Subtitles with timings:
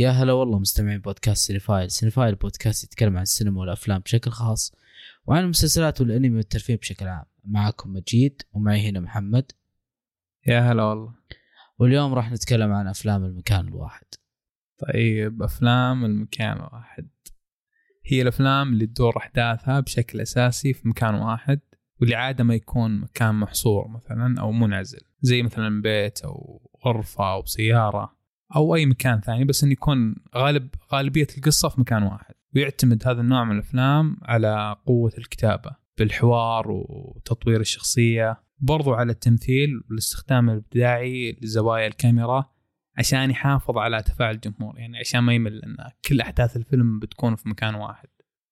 [0.00, 1.90] يا هلا والله مستمعين بودكاست سينيفايل.
[1.90, 4.74] سينيفايل بودكاست يتكلم عن السينما والأفلام بشكل خاص
[5.26, 7.24] وعن المسلسلات والأنمي والترفيه بشكل عام.
[7.44, 9.52] معكم مجيد ومعي هنا محمد.
[10.46, 11.14] يا هلا والله.
[11.78, 14.06] واليوم راح نتكلم عن أفلام المكان الواحد.
[14.78, 17.08] طيب أفلام المكان الواحد.
[18.04, 21.60] هي الأفلام اللي تدور أحداثها بشكل أساسي في مكان واحد
[22.00, 25.00] واللي عادة ما يكون مكان محصور مثلا أو منعزل.
[25.20, 28.19] زي مثلا بيت أو غرفة أو سيارة.
[28.56, 32.34] أو أي مكان ثاني بس انه يكون غالب غالبية القصة في مكان واحد.
[32.54, 40.50] ويعتمد هذا النوع من الأفلام على قوة الكتابة بالحوار وتطوير الشخصية برضو على التمثيل والاستخدام
[40.50, 42.50] الإبداعي لزوايا الكاميرا
[42.98, 47.48] عشان يحافظ على تفاعل الجمهور يعني عشان ما يمل لأن كل أحداث الفيلم بتكون في
[47.48, 48.08] مكان واحد.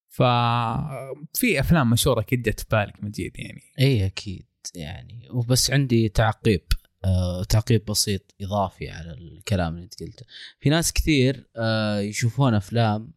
[0.09, 3.63] ففي أفلام مشهورة أكيد جت في بالك مجيد يعني.
[3.81, 5.29] اي أكيد يعني.
[5.31, 6.63] وبس عندي تعقيب.
[7.49, 10.27] تعقيب بسيط إضافي على الكلام اللي أنت قلته.
[10.61, 13.13] في ناس كثير آه يشوفون أفلام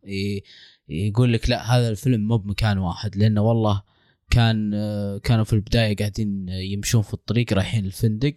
[0.87, 3.83] يقول لك لا هذا الفيلم مو بمكان واحد لأنه والله
[4.29, 8.35] كان آه كانوا في البداية قاعدين يمشون في الطريق رايحين الفندق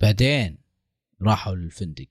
[0.00, 0.58] بعدين
[1.22, 2.08] راحوا للفندق.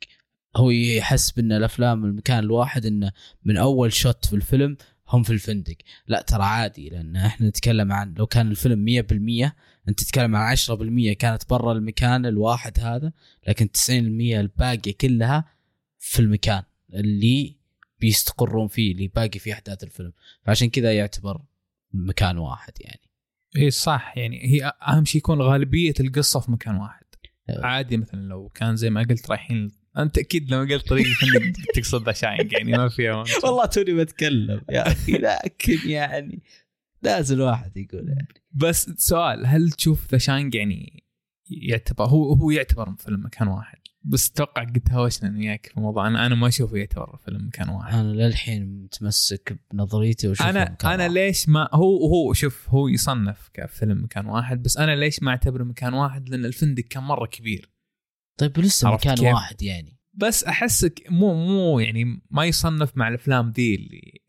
[0.56, 3.12] هو يحسب ان الأفلام المكان الواحد إنه
[3.44, 4.78] من أول شوت في الفيلم
[5.10, 5.76] هم في الفندق.
[6.08, 9.52] لا ترى عادي لأن إحنا نتكلم عن لو كان الفيلم 100%
[9.90, 13.14] أنت تتكلم عن 10% كانت برا المكان الواحد هذا
[13.48, 15.46] لكن 90% الباقيه كلها
[15.98, 17.58] في المكان اللي
[18.00, 20.14] بيستقرون فيه اللي باقي فيه أحداث الفيلم.
[20.46, 21.42] فعشان كذا يعتبر
[21.94, 23.10] مكان واحد يعني.
[23.58, 27.06] إي صح يعني هي أهم شيء يكون غالبية القصة في مكان واحد.
[27.50, 27.66] أيوة.
[27.66, 32.06] عادي مثلا لو كان زي ما قلت رايحين انت أكيد لما قلت طريق الفندق تقصد
[32.06, 36.44] The Shining يعني ما فيها والله توني بتكلم يا أخي لكن يعني
[37.02, 38.28] لازم الواحد يقول يعني.
[38.52, 41.04] بس سؤال هل تشوف ذا شاينج يعني
[41.50, 46.08] يعتبر هو هو يعتبر فيلم مكان واحد؟ بس أتوقع قد تهاوشنا أنا وياك في الموضوع.
[46.08, 47.94] أنا أنا ما أشوفه يعتبر فيلم مكان واحد.
[47.94, 51.12] أنا للحين متمسك بنظريتي وشوف أنا أنا واحد.
[51.12, 55.64] ليش ما هو هو شوف هو يصنف كفيلم مكان واحد بس أنا ليش ما أعتبره
[55.64, 57.70] مكان واحد؟ لأن الفندق كان مرة كبير.
[58.40, 60.00] طيب لسه مكان كيف؟ واحد يعني.
[60.14, 64.22] بس أحسك مو مو يعني ما يصنف مع الأفلام ذي اللي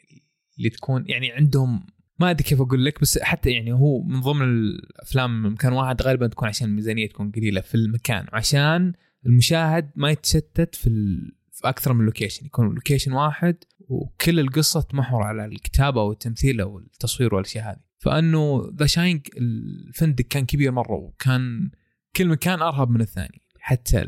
[0.59, 1.87] اللي تكون يعني عندهم
[2.21, 6.27] ما أدري كيف أقول لك بس حتى يعني هو من ضمن الأفلام مكان واحد غالبا
[6.27, 8.93] تكون عشان الميزانية تكون قليلة في المكان وعشان
[9.27, 11.33] المشاهد ما يتشتت في, ال...
[11.53, 13.57] في أكثر من location يكون location واحد
[13.89, 17.81] وكل القصة تمحور على الكتابة والتمثيل أو التصوير والأشياء هذه.
[17.99, 21.71] فأنه The Shining الفندق كان كبير مرة وكان
[22.17, 23.43] كل مكان أرهب من الثاني.
[23.61, 24.05] حتى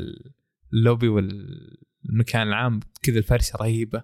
[0.73, 4.03] اللوبي والمكان العام كذا الفرشة رهيبة.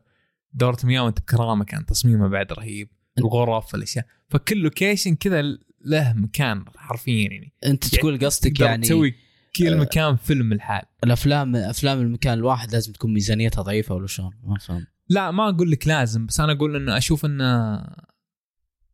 [0.53, 2.89] دورة مياه وانت بكرامه كان تصميمه بعد رهيب.
[3.17, 5.41] الغرف الاشياء فكل location كذا
[5.85, 7.53] له مكان حرفيا يعني.
[7.65, 9.15] أنت تقول قصدك يعني تسوي
[9.55, 14.31] كل آه مكان فيلم الحال الأفلام أفلام المكان الواحد لازم تكون ميزانيتها ضعيفة ولا شلون؟
[14.43, 17.85] ما فهمت لا ما أقول لك لازم بس أنا أقول إنه أشوف إنه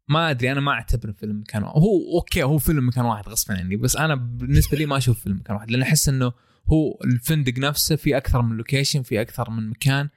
[0.07, 1.75] ما أدري أنا ما أعتبر فيلم مكان واحد.
[1.75, 5.35] هو أوكي هو فيلم مكان واحد غصبا عني بس أنا بالنسبة لي ما أشوف فيلم
[5.35, 6.31] مكان واحد لأن أحس إنه
[6.67, 10.09] هو الفندق نفسه في أكثر من location في أكثر من مكان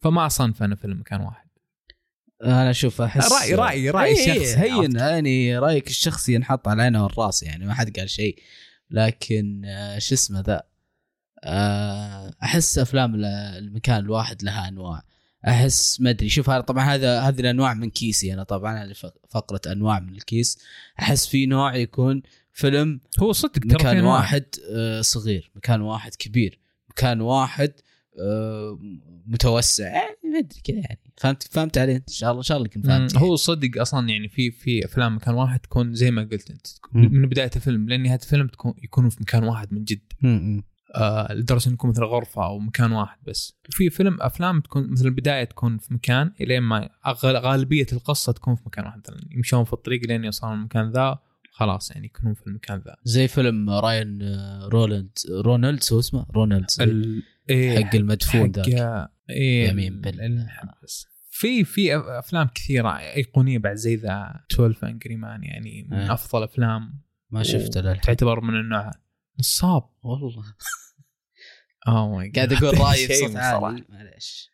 [0.00, 1.48] فما اصنف أنا فيلم مكان واحد.
[2.44, 7.42] أنا أشوف احس رايي رايي رايي شخصي هين يعني رأيك الشخصي ينحط على العين والراس
[7.42, 8.42] يعني ما حد قال شيء.
[8.90, 10.62] لكن آه، شو اسمه ذا؟
[11.44, 15.02] آه، أحس أفلام المكان الواحد لها أنواع.
[15.48, 16.28] أحس ما أدري.
[16.28, 18.34] شوف هذا طبعا هذا هذه الأنواع من كيسي.
[18.34, 18.92] أنا طبعا
[19.30, 20.58] فقرة أنواع من الكيس.
[21.00, 22.22] أحس في نوع يكون
[22.52, 26.58] فيلم هو صدق مكان واحد آه، صغير مكان واحد كبير
[26.90, 27.72] مكان واحد
[29.26, 29.84] متوسع.
[29.84, 31.00] يعني ما أدري كذا يعني.
[31.16, 34.28] فهمت فهمت علي؟ إن شاء الله إن شاء الله كنت فهمت هو صدق أصلا يعني
[34.28, 36.66] في في أفلام مكان واحد تكون زي ما قلت أنت.
[36.92, 40.12] من بداية الفيلم لأن نهاية الفيلم تكون يكونوا في مكان واحد من جد.
[40.94, 43.58] آه لدرجة يكون مثل غرفة أو مكان واحد بس.
[43.70, 46.88] في فيلم أفلام تكون مثل البداية تكون في مكان إلين ما
[47.26, 48.98] غالبية القصة تكون في مكان واحد.
[48.98, 51.18] مثلا يمشون في الطريق لين يوصلون المكان ذا
[51.52, 52.96] خلاص يعني يكونون في المكان ذا.
[53.04, 57.22] زي فيلم راين آه، رولند رونالد هو اسمه؟ رونالد ال...
[57.50, 59.08] إيه حق المدفون ذاك.
[59.30, 65.88] إيه يمين بالحبس في في أفلام كثيرة أيقونية بعد زي ذا 12 انجري مان يعني
[65.90, 66.12] من آه.
[66.12, 67.00] أفضل أفلام.
[67.30, 68.00] ما شفته للحين.
[68.00, 68.90] تعتبر من النوع
[69.38, 70.54] نصاب والله.
[71.88, 74.50] اوه ماي قاعد أقول رأيي بصوت عالي معليش.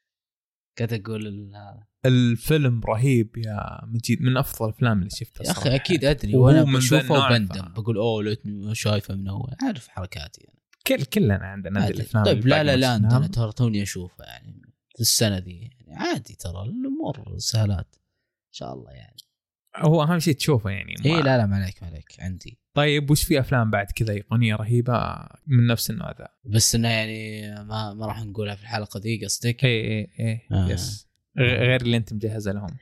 [0.78, 6.04] قاعد أقول هذا الفيلم رهيب يا مجيد من أفضل الأفلام اللي شفتها يا أخي أكيد
[6.04, 10.58] أدري وأنا بشوفه وبندم بقول أوه ليتني شايفه من اول اعرف حركاتي يعني.
[10.86, 14.62] كل كلنا عندنا هذه الأفلام طيب لا لا لا أنا ترى توني أشوفه يعني
[14.94, 15.96] في السنة ذي يعني.
[15.96, 17.94] عادي ترى الأمور سهلات.
[17.94, 19.16] إن شاء الله يعني.
[19.76, 22.16] هو أهم شيء تشوفه يعني اي لا لا ما عليك ما عليك.
[22.18, 22.58] عندي.
[22.78, 27.50] طيب وش في أفلام بعد كذا ايقونيه رهيبة من نفس النوع ذا؟ بس إنه يعني
[27.64, 30.68] ما ما راح نقولها في الحلقة دي قصدك؟ اي اي اي آه.
[30.68, 31.08] yes
[31.38, 32.76] غير اللي أنت مجهزة لهم.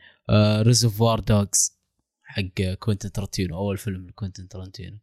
[0.62, 1.78] Reservoir Dogs
[2.24, 4.98] حق كوينتن ترنتينو أول فيلم لكوينتن ترنتينو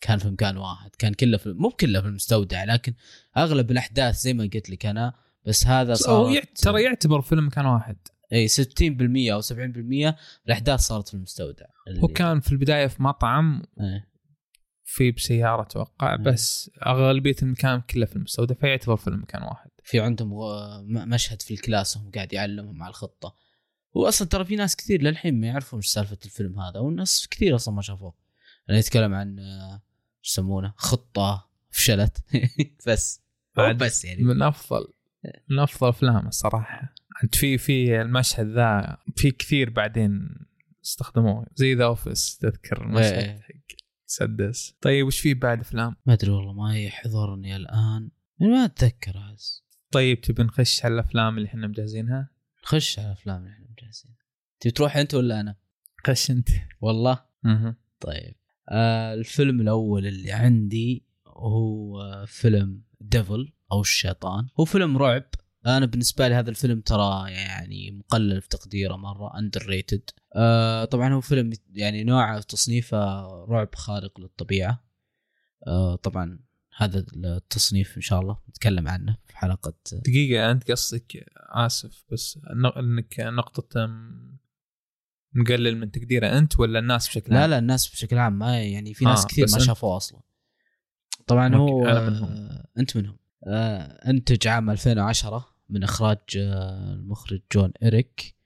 [0.00, 2.94] كان في مكان واحد كان كله في مو كله في المستودع لكن
[3.36, 5.14] أغلب الأحداث زي ما قلت لك أنا
[5.46, 7.96] بس هذا صار ترى يعتبر فيلم مكان واحد.
[8.32, 10.14] إي 60% أو 70%
[10.46, 11.66] الأحداث صارت في المستودع.
[11.98, 14.08] هو كان في البداية في مطعم إيه.
[14.84, 16.22] في بسيارة أتوقع مم.
[16.22, 19.70] بس أغلبية المكان كله في المستودع فيعتبر فيلم مكان واحد.
[19.82, 20.30] في عندهم
[21.08, 23.36] مشهد في ال class وهم قاعد يعلمهم على الخطة.
[23.92, 27.74] واصلا ترى في ناس كثير للحين ما يعرفون إيش سالفة الفيلم هذا والناس كثير أصلا
[27.74, 28.14] ما شافوه.
[28.70, 29.82] أنا يتكلم عن آه،
[30.24, 32.18] إيش يسمونه خطة فشلت.
[32.86, 33.22] بس
[33.56, 34.22] بس يعني.
[34.22, 34.86] من أفضل
[35.50, 36.94] من أفضل افلام الصراحه
[37.24, 40.28] انت في في المشهد ذا في كثير بعدين
[40.84, 42.86] استخدموه زي The Office تذكر إيه.
[42.86, 43.76] المشهد حق
[44.08, 48.10] مسدس طيب وش في بعد أفلام؟ ما أدري والله ما يحضرني الآن
[48.40, 52.30] يعني ما أتذكر احس طيب تبي نخش على الأفلام اللي إحنا مجهزينها؟
[52.62, 54.16] خش على الأفلام اللي إحنا مجهزين
[54.60, 55.56] تبي تروح أنت ولا أنا؟
[56.06, 56.48] خش أنت
[56.80, 57.76] والله مه.
[58.00, 58.34] طيب
[58.68, 65.24] آه الفيلم الأول اللي عندي هو فيلم Devil أو الشيطان هو فيلم رعب
[65.66, 71.20] أنا بالنسبة لي هذا الفيلم ترى يعني مقلل في تقديره مرة underrated آه طبعا هو
[71.20, 74.84] فيلم يعني نوعه تصنيفه رعب خارق للطبيعة.
[75.66, 76.38] آه طبعا
[76.76, 79.74] هذا التصنيف إن شاء الله نتكلم عنه في حلقة.
[79.92, 84.36] دقيقة أنت قصدك آسف بس ن- إنك نقطة م-
[85.32, 88.94] مقلل من تقديره أنت ولا الناس بشكل لا عام؟ لا الناس بشكل عام ما يعني
[88.94, 90.20] في ناس آه، كثير ما شافوه أصلا.
[91.26, 92.28] طبعا هو أنا منهم.
[92.28, 93.16] آه، أنت منهم.
[93.46, 98.36] آه، إنتج عام 2010 من إخراج آه، المخرج جون إريك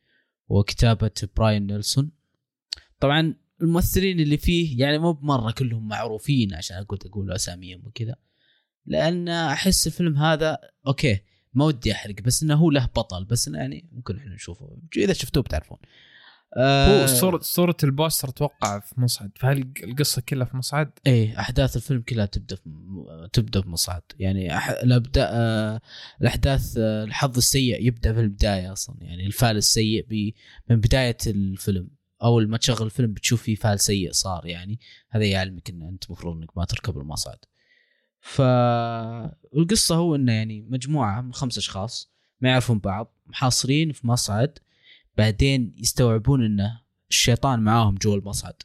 [0.48, 2.10] وكتابة براين نيلسون.
[3.00, 8.16] طبعا الممثلين اللي فيه يعني مو بمرة كلهم معروفين عشان أقول أقول أساميهم وكذا
[8.86, 11.20] لأن أحس الفيلم هذا okay
[11.54, 14.78] ما ودي أحرق بس إنه هو له بطل بس إنه يعني ممكن إحنا نشوفه.
[14.96, 15.78] إذا شفتوه بتعرفون.
[16.56, 19.30] آه، هو صورة صورة ال poster أتوقع في مصعد.
[19.36, 22.70] فهل القصة كلها في مصعد؟ إيه أحداث الفيلم كلها تبدأ في
[23.32, 24.70] تبدأ بمصعد يعني أح...
[24.70, 25.80] الابدا آه...
[26.20, 27.04] الأحداث آه...
[27.04, 28.96] الحظ السيء يبدأ في البداية أصلا.
[29.00, 30.34] يعني الفال السيء بي...
[30.70, 31.90] من بداية الفيلم.
[32.22, 34.46] اول ما تشغل الفيلم بتشوف فيه فال سيء صار.
[34.46, 34.80] يعني
[35.10, 37.38] هذا يعلمك إن أنت المفروض إنك ما تركب المصعد.
[38.20, 44.58] فالقصة هو إنه يعني مجموعة من خمس أشخاص ما يعرفون بعض محاصرين في مصعد.
[45.20, 46.80] بعدين يستوعبون انه
[47.10, 48.62] الشيطان معاهم جوا المصعد.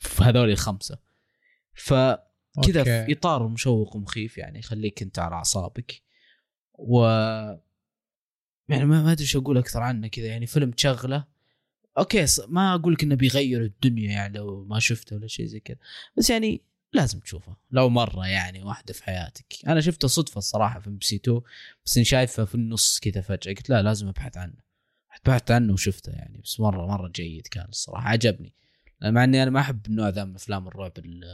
[0.00, 0.98] فهذول الخمسه
[1.74, 3.04] فكذا.
[3.04, 6.02] في إطار مشوق ومخيف يعني يخليك أنت على أعصابك.
[6.72, 7.04] و
[8.68, 11.24] يعني ما أدري إيش أقول أكثر عنه كذا يعني فيلم تشغله
[11.98, 15.76] okay ما أقول لك إنه بيغير الدنيا يعني لو ما شفته ولا شيء زي كذا.
[16.16, 19.54] بس يعني لازم تشوفه لو مرة يعني واحدة في حياتك.
[19.66, 21.40] أنا شفته صدفة الصراحة في MBC 2
[21.84, 23.54] بس إني شايفه في النص كذا فجأة.
[23.54, 24.63] قلت لا لازم أبحث عنه.
[25.26, 28.54] بحثت عنه وشفته يعني بس مرة مرة جيد كان الصراحة عجبني
[29.02, 31.24] مع إني أنا ما أحب النوع ذا من أفلام الرعب ال-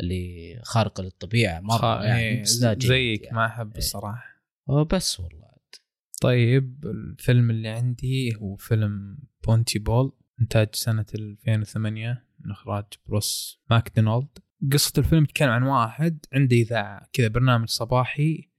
[0.00, 3.36] اللي خارقة للطبيعة مرة خا- يعني إيه، بس لا زيك يعني.
[3.36, 3.78] ما أحب إيه.
[3.78, 4.24] الصراحة
[4.70, 5.50] هو بس والله
[6.22, 14.38] طيب الفيلم اللي عندي هو فيلم بونتي بول إنتاج سنة 2008 من إخراج بروس ماكدونالد
[14.72, 18.50] قصة الفيلم تتكلم عن واحد عنده إذاعة كذا برنامج صباحي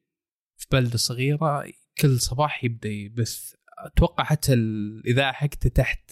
[0.58, 1.66] في بلدة صغيرة
[2.02, 3.54] كل صباح يبدأ يبث
[3.86, 6.12] أتوقع حتى الإذاعة حقته تحت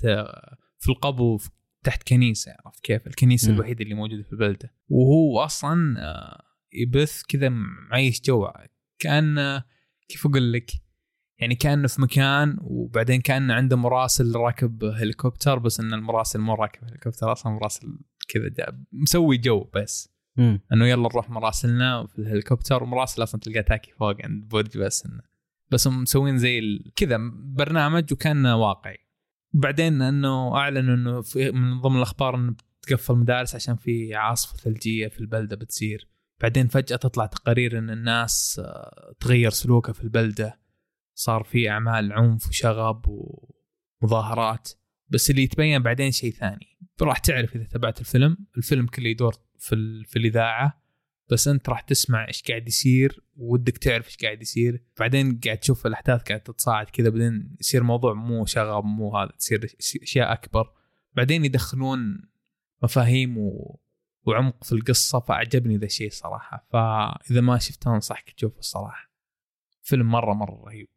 [0.80, 1.40] في القبو
[1.84, 3.56] تحت كنيسة عرفت كيف؟ الكنيسة مم.
[3.56, 7.50] الوحيدة اللي موجودة في البلدة وهو أصلا آه، يبث كذا
[7.90, 8.48] معيش جو
[9.00, 9.64] كان آه،
[10.08, 10.72] كيف أقول لك؟
[11.40, 16.84] يعني كأنه في مكان وبعدين كأن عنده مراسل راكب هليكوبتر بس إن المراسل مو راكب
[16.84, 17.88] هليكوبتر أصلا مراسل
[18.28, 18.50] كذا
[18.92, 20.10] مسوي جو بس.
[20.38, 20.62] مم.
[20.74, 25.22] إنه يلا نروح مراسلنا في الهليكوبتر ومراسل أصلا تلقاه تاكي فوق عند برج بس إنه.
[25.72, 28.98] بس هم مسوين زي كذا برنامج وكان واقعي.
[29.54, 35.08] بعدين إنه أعلنوا إنه في من ضمن الأخبار إنه بتقفل مدارس عشان في عاصفة ثلجيه
[35.08, 36.10] في البلدة بتصير.
[36.42, 40.60] بعدين فجأة تطلع تقارير إن الناس آه، تغير سلوكها في البلدة.
[41.16, 44.70] صار في أعمال عنف وشغب ومظاهرات.
[45.10, 46.78] بس اللي يتبين بعدين شيء ثاني.
[47.02, 48.38] راح تعرف إذا تابعت الفيلم.
[48.58, 50.04] الفيلم كله يدور في.
[50.08, 50.84] في الإذاعة.
[51.32, 53.24] بس أنت راح تسمع إيش قاعد يصير.
[53.40, 54.84] ودك تعرف إيش قاعد يصير.
[55.00, 59.76] بعدين قاعد تشوف الأحداث قاعد تتصاعد كذا بعدين يصير موضوع مو شغب مو هذا تصير
[60.04, 60.72] أشياء أكبر.
[61.14, 62.22] بعدين يدخلون
[62.84, 63.80] مفاهيم و...
[64.26, 66.68] وعمق في القصة فأعجبني ذا الشيء صراحة.
[66.72, 69.12] فإذا ما شفته أنصحك تشوفه الصراحة.
[69.82, 70.88] فيلم مره مرة رهيب.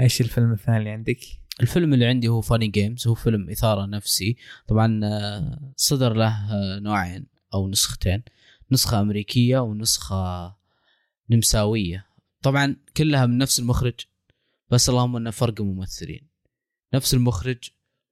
[0.00, 1.20] إيش الفيلم الثاني اللي عندك؟
[1.60, 4.36] الفيلم اللي عندي هو Funny Games هو فيلم إثارة نفسي.
[4.66, 8.22] طبعا آه، صدر له آه، نوعين أو نسختين.
[8.72, 10.57] نسخة أمريكية ونسخة
[11.30, 12.06] نمساوية
[12.42, 14.00] طبعا كلها من نفس المخرج
[14.70, 16.28] بس اللهم انه فرق ممثلين
[16.94, 17.58] نفس المخرج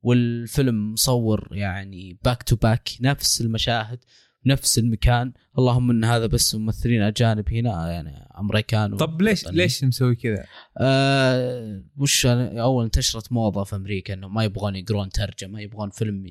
[0.03, 4.05] والفيلم مصور يعني back to back نفس المشاهد
[4.47, 9.47] نفس المكان اللهم إن هذا بس ممثلين أجانب هنا يعني أمريكان طب ليش.
[9.47, 10.45] ليش مسوي كذا؟
[10.79, 16.27] آه وش أول انتشرت موضه في أمريكا إنه ما يبغون يقرون ترجمة يبغون فيلم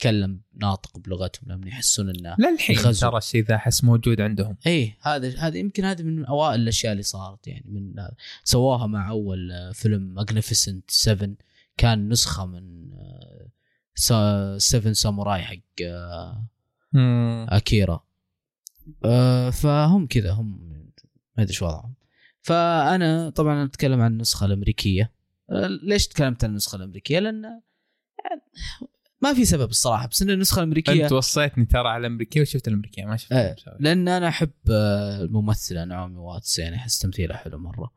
[0.00, 3.08] يتكلم ناطق بلغتهم لأنه يحسون إنه للحين يغزو.
[3.08, 4.56] ترى الشيء ذا أحس موجود عندهم.
[4.66, 7.94] إيه هذا هذا يمكن هذه من أوائل الأشياء اللي صارت يعني من
[8.44, 11.30] سواها مع أول آه، فيلم Magnificent 7
[11.76, 16.46] كان نسخة من آه، 7 Samurai حق آه،
[17.48, 18.04] أكيرا.
[19.04, 20.70] آه، فهم كذا هم
[21.36, 21.94] ما أدري شو وضعهم.
[22.42, 25.12] فأنا طبعا أتكلم عن النسخه الأمريكية.
[25.50, 28.42] آه، ليش تكلمت عن النسخة الأمريكية؟ لأن يعني
[29.22, 33.04] ما في سبب الصراحة بس ان النسخة الأمريكية أنت وصيتني ترى على الأمريكية وشفت الأمريكية
[33.04, 33.32] ما شفت.
[33.32, 33.76] النمساوي.
[33.80, 37.92] لأن أنا أحب آه، الممثله نعومي واتس يعني أحس تمثيلها حلو مرة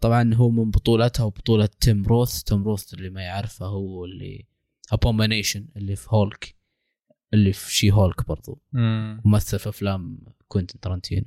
[0.00, 4.46] طبعا هو من بطولتها وبطولة تيم روث تيم روث اللي ما يعرفه هو اللي
[4.92, 6.54] Abomination اللي في هولك
[7.34, 9.20] اللي في She-Hulk برضو مم.
[9.24, 10.18] ممثل في أفلام
[10.48, 11.26] كوينتن ترنتينو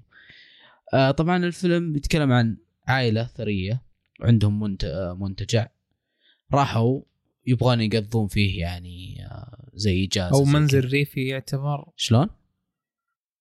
[0.94, 3.84] آه طبعا الفيلم يتكلم عن عائلة ثرية
[4.22, 5.68] عندهم آه، منتجع
[6.54, 7.02] راحوا
[7.46, 10.86] يبغون يقضون فيه يعني آه زي إجازة أو منزل.
[10.86, 12.28] ريفي يعتبر شلون؟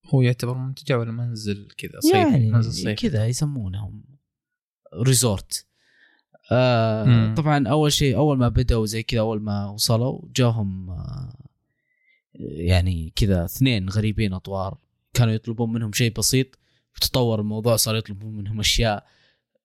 [0.07, 4.05] هو يعتبر منتجع ولا منزل كذا صيفي يعني منزل صيفي كذا يسمونهم
[4.95, 5.67] ريزورت
[6.53, 7.35] آه مم.
[7.37, 11.47] طبعا أول شيء أول ما بدأوا زي كذا أول ما وصلوا جاهم آه
[12.41, 14.79] يعني كذا اثنين غريبين أطوار
[15.15, 16.59] كانوا يطلبون منهم شيء بسيط
[16.97, 19.07] وتطور الموضوع صار يطلبون منهم أشياء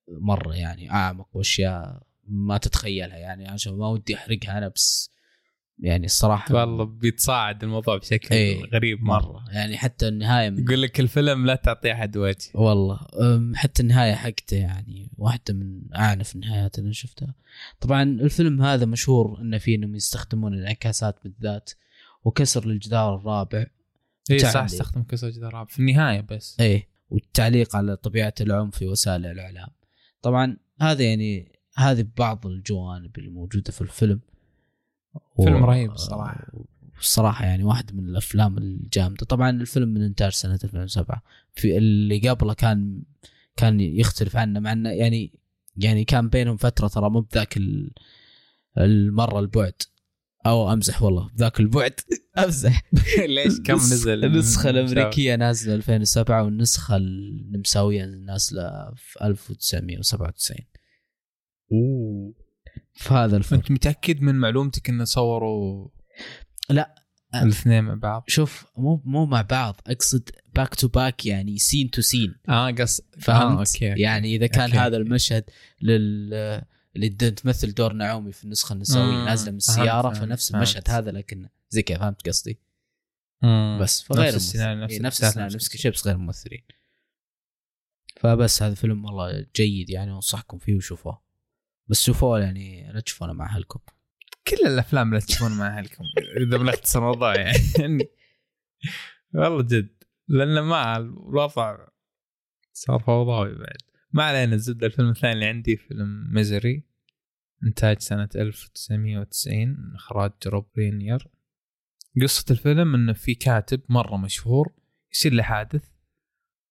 [0.08, 3.18] مرة يعني أعمق وأشياء ما تتخيلها.
[3.18, 5.16] يعني عشان ما ودي أحرقها أنا بس
[5.80, 9.46] يعني الصراحة والله بيتصاعد الموضوع بشكل إيه، غريب مرة.
[9.52, 12.50] يعني حتى النهاية من يقول لك الفيلم لا تعطيه أحد وجه.
[12.54, 13.00] والله.
[13.56, 17.36] حتى النهاية حقته يعني واحدة من أعنف النهايات اللي شفتها.
[17.80, 21.70] طبعا الفيلم هذا مشهور أنه فيه أنهم يستخدمون الانعكاسات بالذات
[22.24, 23.66] وكسر الجدار الرابع.
[24.32, 24.64] اي صح.
[24.64, 26.58] استخدم كسر جدار في النهاية بس.
[26.60, 29.70] إيه والتعليق على طبيعة العنف في وسائل الإعلام.
[30.22, 34.20] طبعا هذا يعني هذه بعض الجوانب اللي موجودة في الفيلم.
[35.38, 36.48] فيلم رهيب الصراحة.
[37.00, 39.26] الصراحة يعني واحد من الأفلام الجامدة.
[39.26, 41.24] طبعا الفيلم من إنتاج سنة 2007
[41.56, 43.02] في اللي قبله كان
[43.56, 45.34] كان يختلف عنه مع إنه يعني
[45.78, 47.92] يعني كان بينهم فترة ترى مو بذاك ال-
[48.78, 49.82] المرة البعد.
[50.46, 51.94] أو أمزح والله بذاك البعد.
[52.46, 52.82] أمزح.
[53.36, 60.58] ليش؟ كم نزل؟ النسخة الأمريكية نازلة 2007 والنسخة النمساوية نازلة في 1997
[61.72, 62.34] أوه
[62.94, 65.88] فهذا الفرق أنت متأكد من معلومتك إنه صوروا
[66.70, 66.96] لا.
[67.36, 72.02] الاثنين مع بعض شوف مو مو مع بعض أقصد back to back يعني scene to
[72.02, 73.90] scene آه قص فهمت؟ آه، okay.
[73.92, 74.02] okay.
[74.02, 74.78] يعني إذا كان okay.
[74.78, 75.44] هذا المشهد
[75.82, 76.34] لل
[76.96, 79.26] اللي تمثل دور نعومي في النسخة النمساوية مم.
[79.26, 80.56] نازلة من السيارة فهمت، فنفس فهمت.
[80.56, 82.60] المشهد هذا لكن زي كذا فهمت قصدي
[83.44, 83.80] مم.
[83.82, 85.80] بس فغير نفس السيناريو، الممثل- نفس إيه، نفس السيناريو نفس كل.
[85.80, 86.64] شيء بس غير الممثلين
[88.20, 91.25] فبس هذا فيلم والله جيد يعني أنصحكم فيه وشوفوه
[91.88, 93.80] بس شوفوه يعني لا تشوفونه مع أهلكم.
[94.48, 96.04] كل الأفلام اللي تشوفون مع أهلكم
[96.38, 98.10] إذا بنختصر الموضوع يعني.
[99.34, 101.78] والله جد لأن ما الوضع
[102.74, 103.82] صار فوضوي بعد.
[104.12, 106.84] ما علينا الزبده الفيلم الثاني اللي عندي فيلم Misery.
[107.64, 111.28] إنتاج سنة 1990 إخراج روب رينير.
[112.22, 114.74] قصة الفيلم إنه في كاتب مرة مشهور
[115.12, 115.90] يصير له حادث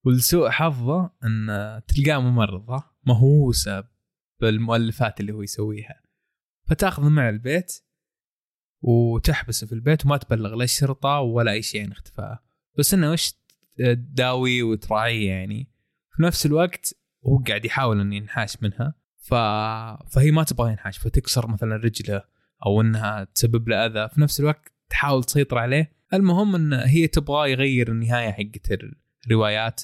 [0.04, 1.47] ولسوء حظه إن
[1.88, 3.93] تلقاه ممرضة مهووسة
[4.40, 6.00] بالمؤلفات اللي هو يسويها.
[6.66, 7.72] فتاخذه مع البيت
[8.82, 12.42] وتحبسه في البيت وما تبلغ لا الشرطه ولا أي شيء عن اختفائه
[12.78, 13.32] بس إنه وش
[13.76, 15.70] تداوي وتراعيه يعني.
[16.16, 16.94] في نفس الوقت
[17.26, 18.94] هو قاعد يحاول إنه ينحاش منها.
[19.16, 19.34] ف...
[20.14, 22.24] فهي ما تبغى ينحاش فتكسر مثلا رجله
[22.66, 24.08] أو إنها تسبب له أذى.
[24.14, 25.92] في نفس الوقت تحاول تسيطر عليه.
[26.14, 28.78] المهم إن هي تبغى يغير النهاية حقت
[29.26, 29.80] الروايات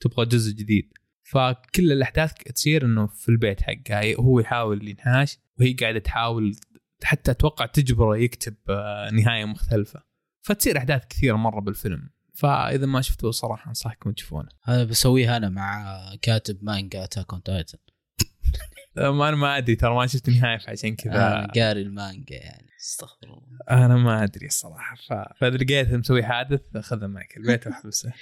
[0.00, 0.92] تبغى جزء جديد.
[1.30, 6.56] فكل الأحداث تصير إنه في البيت حقها هو يحاول ينحاش وهي قاعدة تحاول
[7.02, 10.02] حتى أتوقع تجبره يكتب آه، نهاية مختلفة.
[10.40, 12.10] فتصير أحداث كثيرة مرة بالفيلم.
[12.34, 14.48] فإذا ما شفتوه صراحة أنصحكم تشوفونه.
[14.64, 17.78] هذا بسويه أنا مع كاتب مانجا Attack on Titan
[18.98, 21.12] آه، ما أنا ما أدري ترى ما شفت النهاية فعشان كذا.
[21.14, 22.68] أنا قاري المانجا يعني.
[22.80, 23.84] استغفر الله.
[23.84, 24.96] أنا ما أدري الصراحة.
[24.96, 25.12] ف...
[25.40, 27.36] فإذا لقيت مسوي حادث خذه معك.
[27.36, 28.12] البيت واحبسه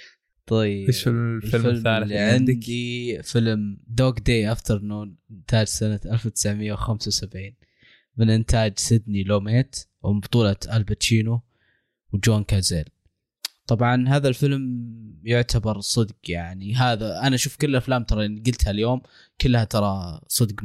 [0.47, 5.99] طيب إيش الفيلم الفيلم الثالث اللي اللي عندك؟ عندي؟ فيلم Dog Day Afternoon إنتاج سنة
[6.05, 7.53] 1975
[8.17, 11.41] من إنتاج سيدني لوميت ومن بطولة الباتشينو
[12.13, 12.85] وجون كازيل.
[13.67, 14.85] طبعا هذا الفيلم
[15.23, 16.75] يعتبر صدق يعني.
[16.75, 19.01] هذا أنا أشوف كل الأفلام ترى اللي قلتها اليوم
[19.41, 20.55] كلها ترى صدق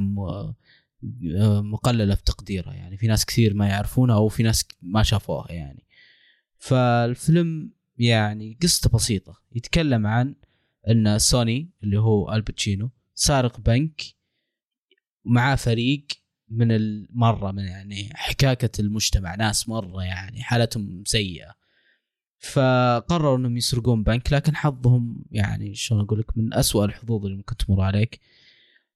[1.62, 2.96] مقللة في تقديرها يعني.
[2.96, 5.86] في ناس كثير ما يعرفونها أو في ناس ما شافوها يعني.
[6.58, 9.42] فالفيلم يعني قصته بسيطة.
[9.52, 10.34] يتكلم عن
[10.88, 14.02] إن سوني اللي هو الباتشينو سارق بنك
[15.24, 16.06] معاه فريق
[16.48, 21.54] من المرة من يعني حكاكة المجتمع ناس مرة يعني حالتهم سيئة.
[22.38, 27.56] فقرروا إنهم يسرقون بنك لكن حظهم يعني شلون أقول لك من أسوأ الحظوظ اللي ممكن
[27.56, 28.20] تمر عليك.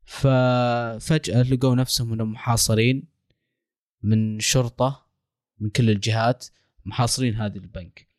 [0.05, 3.05] ففجأة لقوا نفسهم إنهم محاصرين
[4.03, 5.07] من شرطة
[5.61, 6.47] من كل الجهات
[6.85, 8.14] محاصرين هذه البنك.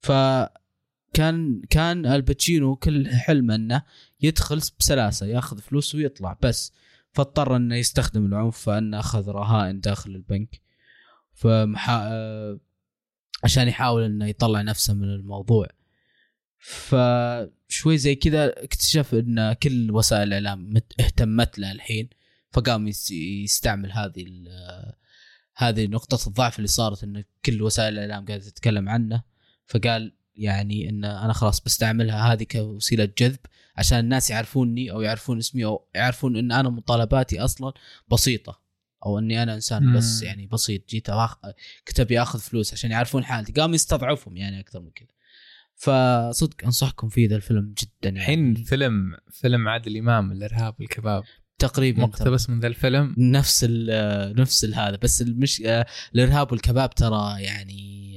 [0.00, 3.82] فكان كان الباتشينو كل حلمه انه
[4.22, 6.72] يدخل بسلاسة ياخذ فلوس ويطلع بس.
[7.12, 10.60] فاضطر انه يستخدم العنف فانه أخذ رهائن داخل البنك.
[11.34, 12.08] فمحا...
[12.12, 12.60] آه،
[13.44, 15.66] عشان يحاول انه يطلع نفسه من الموضوع.
[16.58, 22.08] فشوي زي كذا اكتشف إن كل وسائل الإعلام مت- اهتمت له الحين.
[22.52, 24.26] فقام يس- يستعمل هذه
[25.56, 29.22] هذه نقطة الضعف اللي صارت إن كل وسائل الإعلام قاعدة تتكلم عنه.
[29.70, 33.38] فقال يعني إن أنا خلاص بستعملها هذه كوسيلة جذب
[33.76, 37.72] عشان الناس يعرفوني أو يعرفون اسمي أو يعرفون إن أنا مطالباتي أصلا
[38.12, 38.60] بسيطة
[39.06, 39.96] أو إني أنا إنسان مم.
[39.96, 40.88] بس يعني بسيط.
[40.88, 41.36] جيت أخ...
[41.88, 43.52] كنت ابي أخذ فلوس عشان يعرفون حالتي.
[43.52, 45.08] قام يستضعفهم يعني أكثر من كذا.
[45.74, 48.18] فصدق أنصحكم فيه ذا الفيلم جدا يعني.
[48.18, 51.24] الحين فيلم فيلم عادل إمام الإرهاب والكباب
[51.58, 54.96] تقريبا مقتبس من ذا الفيلم؟ نفس ال نفس هذا.
[54.96, 55.62] بس المش
[56.14, 58.10] الإرهاب والكباب ترى يعني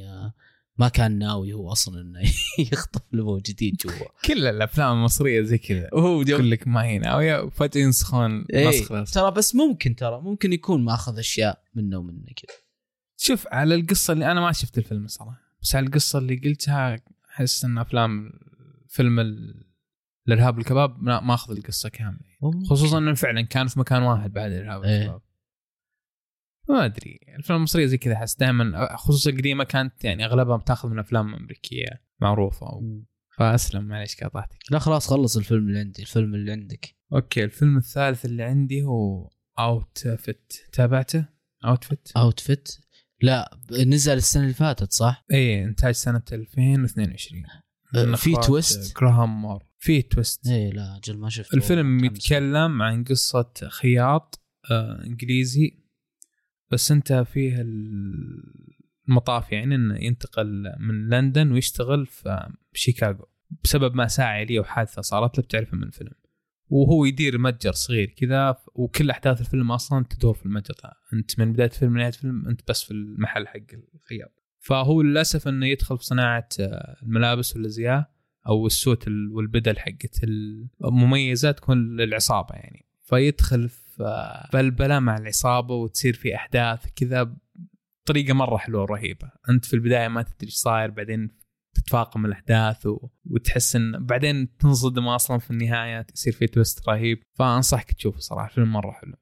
[0.77, 2.19] ما كان ناوي هو أصلا إنه
[2.71, 3.01] يخطف
[3.45, 4.07] جديد جوا.
[4.25, 5.89] كل الأفلام المصرية زي كذا.
[5.93, 9.11] وهو يقول لك ما هي ناوية وفجأة ينسخون نسخ بس.
[9.11, 12.55] ترى بس ممكن ترى ممكن يكون ماخذ أشياء منه ومنه كذا.
[13.17, 15.39] شوف على القصة اللي أنا ما شفت الفيلم صراحة.
[15.61, 16.99] بس على القصة اللي قلتها
[17.29, 18.31] أحس إن أفلام
[18.89, 19.65] فيلم ال-
[20.27, 22.19] الإرهاب والكباب لا ماخذ القصة كاملة.
[22.69, 24.99] خصوصا إنه فعلا كان في مكان واحد بعد الارهاب إيه.
[24.99, 25.21] والكباب.
[26.69, 30.99] ما أدري الأفلام المصرية زي كذا أحس دائما خصوصا قديمه كانت يعني أغلبها بتاخذ من
[30.99, 32.67] أفلام أمريكية معروفة.
[32.67, 33.01] و...
[33.37, 34.57] فأسلم معليش قاطعتك.
[34.71, 36.95] لا خلاص خلص الفيلم اللي عندي الفيلم اللي عندك.
[37.13, 41.25] أوكي الفيلم الثالث اللي عندي هو Outfit تابعته؟
[41.65, 42.77] Outfit Outfit
[43.21, 47.43] لا نزل السنة اللي فاتت صح؟ اي إنتاج سنة 2022
[47.95, 51.55] أه، في twist؟ جراهام مور في twist إيه لا أجل ما شفته.
[51.55, 52.05] الفيلم.
[52.05, 55.82] يتكلم عن قصة خياط آه إنجليزي
[56.73, 57.61] بس انت فيه
[59.07, 63.27] المطاف يعني إنه ينتقل من لندن ويشتغل في شيكاغو
[63.63, 66.11] بسبب مأساة عائلية وحادثة صارت له بتعرفها من الفيلم
[66.69, 70.89] وهو يدير متجر صغير كذا وكل أحداث الفيلم أصلا تدور في المتجر.
[71.13, 73.59] أنت من بداية الفيلم لنهاية الفيلم أنت بس في المحل حق
[73.95, 74.43] الخياط.
[74.59, 78.11] فهو للأسف إنه يدخل في صناعة آه، الملابس والأزياء
[78.47, 82.85] أو السوت ال- والبدل حقت المميزه تكون للعصابة يعني.
[83.03, 83.82] فيدخل في
[84.53, 87.35] بلبله مع العصابة وتصير في أحداث كذا
[88.05, 91.29] بطريقة مرة حلوة ورهيبه أنت في البداية ما تدري إيش صاير بعدين
[91.73, 93.09] تتفاقم الأحداث و...
[93.25, 97.23] وتحس إن بعدين تنصدم أصلا في النهاية يصير في تويست رهيب.
[97.33, 99.13] فأنصحك تشوفه صراحة الفيلم مرة حلو.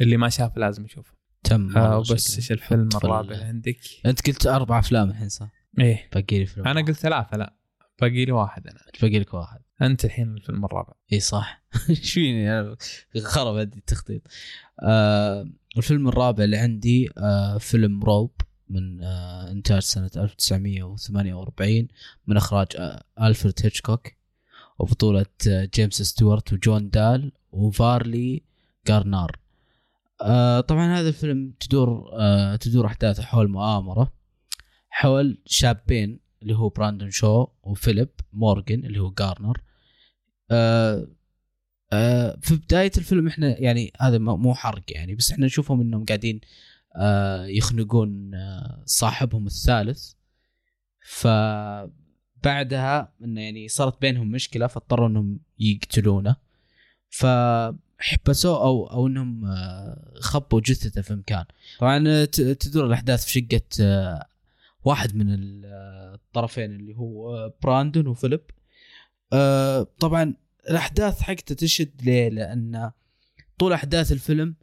[0.00, 1.12] اللي ما شافه لازم يشوفه.
[1.44, 2.16] تم آه شكله.
[2.16, 6.08] إيش الفيلم الرابع عندك؟ أنت قلت أربع أفلام الحين صح؟ إيه.
[6.12, 7.56] باقي لي فيلم أنا قلت ثلاثة لا.
[8.00, 8.80] باقي لي واحد أنا.
[9.02, 9.60] باقي لك واحد.
[9.82, 11.62] أنت الحين الفيلم الرابع إي صح.
[11.90, 12.76] إيش فيني
[13.22, 14.22] خرب عندي التخطيط.
[14.82, 18.30] آه الفيلم الرابع اللي عندي آه فيلم روب
[18.68, 21.88] من آه إنتاج سنة 1948
[22.26, 24.08] من إخراج آه ألفريد هيتشكوك
[24.78, 28.42] وبطولة آه جيمس ستيوارت وجون دال وفارلي
[28.86, 29.38] جارنار.
[30.22, 34.12] آه طبعا هذا الفيلم تدور آه تدور أحداثه حول مؤامرة
[34.90, 39.60] حول شابين اللي هو براندون شو وفيليب مورغان اللي هو جارنر
[40.50, 41.08] آه
[41.92, 46.40] آه في بداية الفيلم إحنا يعني هذا مو حرق يعني بس إحنا نشوفهم إنهم قاعدين
[46.96, 48.30] آه يخنقون
[48.84, 50.12] صاحبهم الثالث.
[52.42, 56.36] فبعدها إنه يعني صارت بينهم مشكلة فاضطروا إنهم يقتلونه.
[57.10, 59.54] فحبسوه أو أو إنهم
[60.20, 61.44] خبوا جثته في مكان.
[61.78, 63.62] طبعا تدور الأحداث في شقة
[64.84, 65.64] واحد من ال-
[66.14, 68.40] الطرفين اللي هو براندون وفيليب.
[69.32, 70.34] آه طبعا
[70.70, 72.90] الأحداث حقته تشد ليه؟ لأن
[73.58, 74.54] طول أحداث الفيلم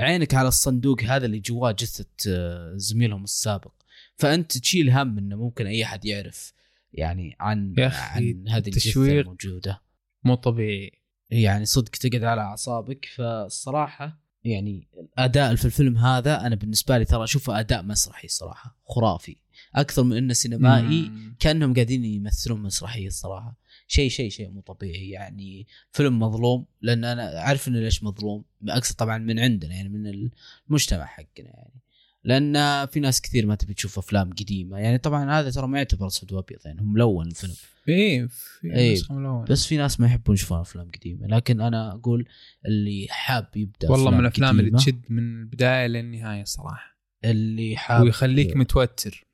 [0.00, 3.72] عينك على الصندوق هذا اللي جواه جثة آه، زميلهم السابق
[4.16, 6.52] فأنت تشيل هم إنه ممكن أي أحد يعرف
[6.92, 9.20] يعني عن عن هذه الجثة.
[9.20, 9.82] الموجودة
[10.24, 10.92] مو طبيعي
[11.30, 17.24] يعني صدق تقعد على أعصابك فالصراحة يعني الأداء في الفيلم هذا أنا بالنسبة لي ترى
[17.24, 19.36] أشوفه أداء مسرحي صراحة خرافي
[19.74, 21.36] أكثر من إنه سينمائي مم.
[21.40, 23.56] كأنهم قاعدين يمثلون مسرحية الصراحه
[23.86, 25.10] شيء شيء شيء مو طبيعي.
[25.10, 30.30] يعني فيلم مظلوم لأن أنا أعرف إنه ليش مظلوم اقصد طبعا من عندنا يعني من
[30.68, 31.82] المجتمع حقنا يعني.
[32.24, 34.78] لأن في ناس كثير ما تبي تشوف أفلام قديمة.
[34.78, 37.54] يعني طبعا هذا ترى ما يعتبر اسود وابيض يعني هم ملون الفيلم.
[37.88, 38.28] إيه.
[39.10, 39.44] ملونة.
[39.44, 41.26] بس في ناس ما يحبون يشوفون أفلام قديمة.
[41.26, 42.28] لكن أنا أقول
[42.66, 46.98] اللي حاب يبدأ والله من الأفلام اللي تشد من البداية للنهاية صراحة.
[47.24, 49.26] اللي حاب ويخليك متوتر.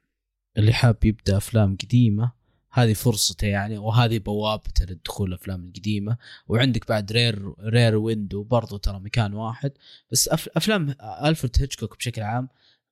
[0.58, 2.32] اللي حاب يبدأ أفلام قديمة
[2.70, 6.16] هذه فرصته يعني وهذه بوابته للدخول الأفلام القديمة.
[6.48, 9.72] وعندك بعد رير رير ويندو برضو ترى مكان واحد.
[10.12, 12.48] بس أفلام الفريد هيتشكوك بشكل عام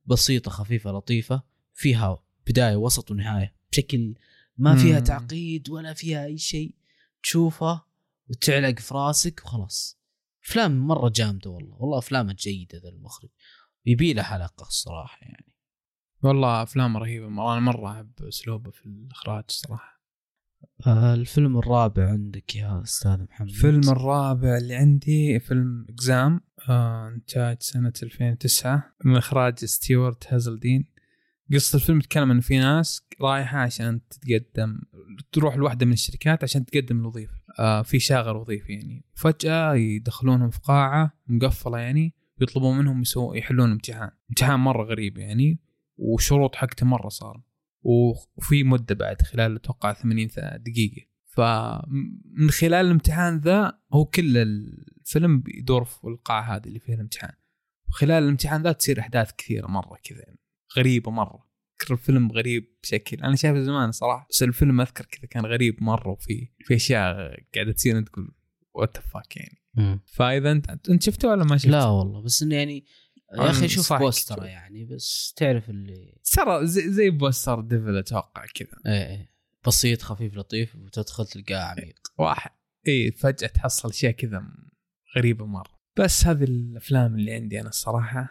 [0.06, 1.42] بسيطة خفيفة لطيفة
[1.74, 3.54] فيها بداية وسط ونهاية.
[3.72, 4.14] بشكل
[4.58, 5.04] ما فيها مم.
[5.04, 6.74] تعقيد ولا فيها أي شيء.
[7.22, 7.82] تشوفه
[8.28, 9.98] وتعلق في راسك وخلاص.
[10.44, 11.76] أفلام مرة جامدة والله.
[11.76, 13.30] والله افلامه جيدة ذا المخرج.
[13.86, 15.45] يبي له حلقة الصراحة يعني.
[16.22, 17.28] والله أفلام رهيبة.
[17.28, 19.96] مرة أنا مرة أحب اسلوبه في الإخراج صراحة.
[20.86, 23.48] آه، الفيلم الرابع عندك يا أستاذ محمد.
[23.48, 30.84] الفيلم الرابع اللي عندي فيلم إكزام آه إنتاج سنة 2009 من إخراج ستيوارت هازلدين.
[31.52, 34.78] قصة الفيلم تتكلم إن في ناس رايحة عشان تتقدم
[35.32, 37.34] تروح لواحدة من الشركات عشان تقدم الوظيفة.
[37.58, 39.04] آه في شاغر وظيفي يعني.
[39.14, 44.10] فجأة يدخلونهم في قاعة مقفلة يعني ويطلبون منهم يسووا يحلون امتحان.
[44.30, 45.65] امتحان مرة غريب يعني.
[45.96, 47.42] وشروط حقته مرة صار.
[47.82, 51.06] وفي مدة بعد خلال أتوقع 80 دقيقة.
[51.24, 57.32] فمن خلال الامتحان ذا هو كل الفيلم بيدور في القاعة هذه اللي فيها الامتحان.
[57.88, 60.40] وخلال الامتحان ذا تصير أحداث كثيرة مرة كذا يعني
[60.76, 61.46] غريبة مرة.
[61.82, 66.08] أذكر الفيلم غريب بشكل أنا شايفه زمان صراحة بس الفيلم أذكر كذا كان غريب مرة
[66.10, 67.14] وفي في أشياء
[67.54, 68.34] قاعدة تصير تقول
[68.74, 69.62] what fuck يعني.
[69.74, 70.00] مم.
[70.06, 72.84] فإذا أنت أنت شفته ولا ما شفته؟ لا والله بس إنه يعني
[73.32, 74.44] يا أخي شوف poster.
[74.44, 78.78] يعني بس تعرف اللي ترى زي, زي poster Devil أتوقع كذا.
[78.86, 79.36] إيه إيه.
[79.66, 81.98] بسيط خفيف لطيف وتدخل تلقاه عميق.
[82.18, 82.50] واحد.
[82.88, 84.44] إي فجأة تحصل اشياء كذا
[85.16, 85.76] غريبة مرة.
[85.96, 88.28] بس هذه الأفلام اللي عندي أنا الصراحة.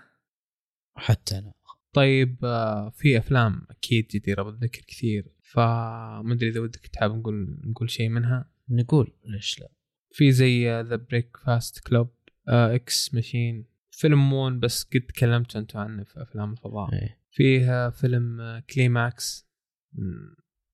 [0.96, 1.54] حتى أنا.
[1.94, 5.32] طيب آه، في أفلام أكيد جديرة بالذكر كثير.
[5.42, 8.50] فما أدري إذا ودك تحب نقول نقول شيء منها.
[8.70, 9.70] نقول ليش لا؟
[10.12, 12.10] في زي The Breakfast Club
[12.48, 13.66] Ex Machina
[13.98, 16.94] فيلم Moon بس قد تكلمتوا أنتم عنه في أفلام الفضاء.
[16.94, 17.20] إيه.
[17.32, 19.48] فيه فيلم آه، Climax.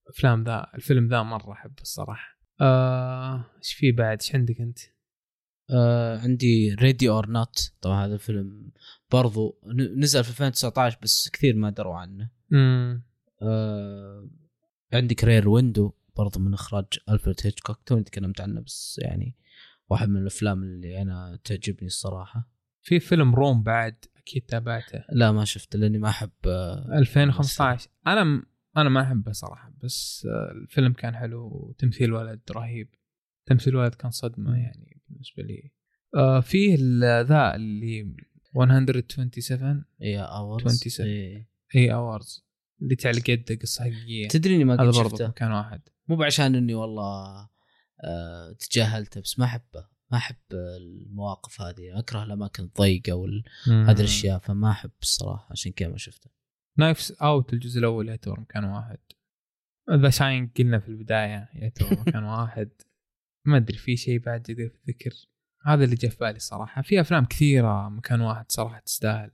[0.09, 2.39] أفلام ذا الفيلم ذا مرة أحبه الصراحة.
[2.61, 4.79] آه، إيش في بعد؟ إيش عندك أنت؟
[5.73, 7.73] آه عندي Ready or Not.
[7.81, 8.71] طبعا هذا الفيلم
[9.11, 9.61] برضو
[9.97, 12.29] نزل في 2019 بس كثير ما دروا عنه.
[12.53, 13.03] امم
[13.41, 14.29] آه
[14.93, 17.79] عندك Rear Window برضو من إخراج ألفريد هيتشكوك.
[17.85, 19.35] توني تكلمت عنه بس يعني
[19.89, 22.49] واحد من الأفلام اللي أنا تعجبني الصراحة.
[22.81, 25.03] في فيلم Room بعد أكيد تابعته.
[25.11, 28.43] لا ما شفته لأني ما أحب آه 2015 أنا م...
[28.77, 32.89] أنا ما أحبه صراحة بس آه، الفيلم كان حلو وتمثيل الولد رهيب.
[33.45, 35.71] تمثيل الولد كان صدمة يعني بالنسبة لي.
[36.15, 36.75] آه فيه
[37.21, 38.15] ذا اللي
[38.55, 41.09] 127 يا Hours 27.
[41.09, 41.47] إيه.
[41.75, 42.45] اي Hours
[42.81, 45.27] اللي تعلق يده قصه حقيقيه تدري إني ما قد شفته.
[45.27, 45.81] مكان واحد.
[46.07, 47.49] مو بعشان إني والله
[48.03, 49.90] آه تجاهلته بس ما أحبه.
[50.11, 53.43] ما أحب المواقف هذه أكره الأماكن الضيقة وال...
[53.67, 56.29] هذه الأشياء فما أحب الصراحة عشان كذا ما شفته.
[56.77, 58.99] Knives Out الجزء الأول يعتبر مكان واحد.
[59.91, 62.71] The Shining قلنا في البداية يعتبر مكان واحد.
[63.45, 65.27] ما أدري في شيء بعد جدير في الذكر.
[65.65, 66.81] هذا اللي جاء في بالي صراحة.
[66.81, 69.31] في أفلام كثيرة مكان واحد صراحة تستاهل.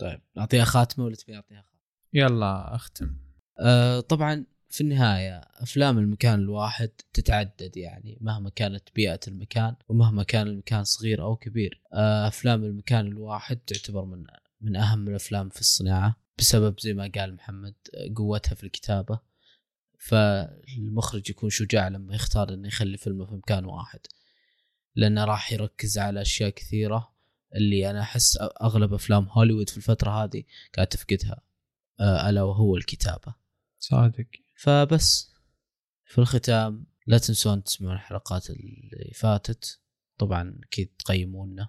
[0.00, 1.80] طيب نعطيها خاتمة ولا تبي أعطيها خاتمة؟
[2.12, 3.16] يلا أختم.
[3.60, 10.46] آه طبعا في النهاية أفلام المكان الواحد تتعدد يعني مهما كانت بيئة المكان ومهما كان
[10.46, 11.80] المكان صغير أو كبير.
[11.92, 14.24] آه أفلام المكان الواحد تعتبر من
[14.60, 19.20] من أهم الأفلام في الصناعة بسبب زي ما قال محمد آه، قوتها في الكتابة.
[19.98, 24.00] فالمخرج يكون شجاع لما يختار إنه يخلي فيلمه في مكان واحد
[24.94, 27.12] لأنه راح يركز على أشياء كثيرة
[27.54, 30.42] اللي أنا أحس أغلب أفلام هوليوود في الفترة هذه
[30.76, 31.40] قاعد تفقدها
[32.00, 33.34] آه، ألا وهو الكتابة.
[33.78, 34.26] صادق.
[34.58, 35.34] فبس.
[36.04, 39.80] في الختام لا تنسون تسمعون الحلقات اللي فاتت.
[40.18, 41.68] طبعا أكيد تقيمونا.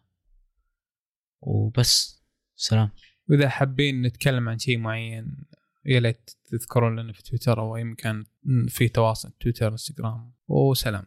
[1.41, 2.23] وبس.
[2.55, 2.91] سلام.
[3.29, 5.37] وإذا حابين نتكلم عن شيء معين
[5.85, 8.25] يا ليت تذكرون لنا في تويتر أو أي مكان
[8.67, 10.33] في تواصل تويتر إنستغرام.
[10.47, 11.05] وسلام.